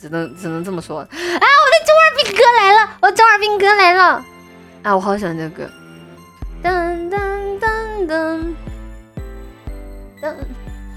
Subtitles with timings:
[0.00, 1.00] 只能只能这么说。
[1.00, 4.24] 啊，我的中二病哥来了，我中二病哥来了。
[4.82, 5.70] 啊，我好喜欢这个歌。
[6.62, 7.18] 噔噔
[7.60, 8.54] 噔噔
[10.22, 10.34] 噔。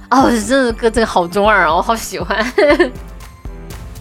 [0.10, 2.46] 哦，这首歌真的好中二啊，我好喜欢。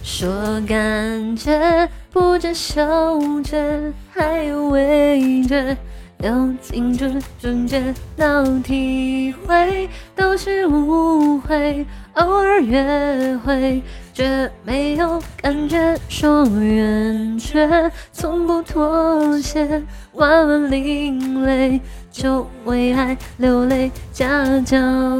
[0.03, 0.29] 说
[0.67, 5.77] 感觉不止嗅觉，还有味觉。
[6.21, 11.85] 有青春纯洁到体会，都是误会。
[12.15, 13.81] 偶尔约会，
[14.13, 15.97] 却没有感觉。
[16.09, 19.81] 说远却从不妥协，
[20.11, 21.79] 万万另类，
[22.11, 24.77] 就为爱流泪加教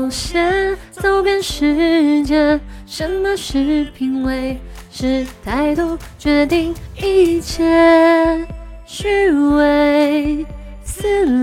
[0.09, 2.59] 学，走遍世界。
[2.85, 4.59] 什么是品味？
[4.91, 8.45] 是态度决定一切。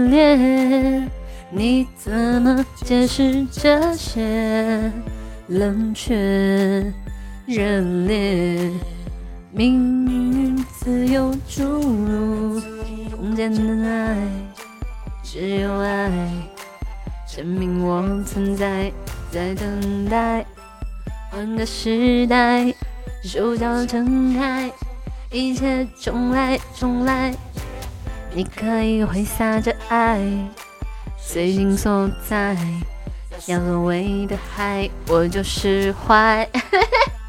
[0.06, 0.10] 虚伪。
[0.10, 1.08] 撕裂，
[1.50, 4.92] 你怎么解释这些
[5.48, 6.92] 冷却
[7.46, 8.70] 热烈？
[9.52, 12.60] 命运自有注入
[13.16, 14.16] 空间的爱，
[15.22, 16.10] 只有爱
[17.26, 18.92] 证明我存在，
[19.30, 20.44] 在等待
[21.30, 22.72] 换个时代，
[23.24, 24.70] 手脚撑开，
[25.32, 27.34] 一切重来，重来。
[28.36, 30.20] 你可以挥洒着爱，
[31.16, 32.54] 随心所在，
[33.46, 36.46] 要沦为的海，我就释怀。